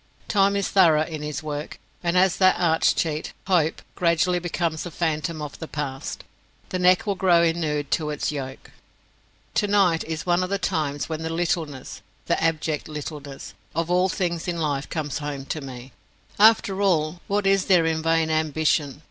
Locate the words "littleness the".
11.29-12.43